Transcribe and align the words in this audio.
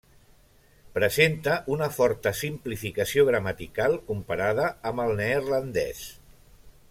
Presenta 0.93 1.57
una 1.75 1.89
forta 1.97 2.33
simplificació 2.39 3.27
gramatical 3.29 3.99
comparada 4.09 4.67
amb 4.93 5.05
el 5.07 5.15
neerlandès. 5.23 6.03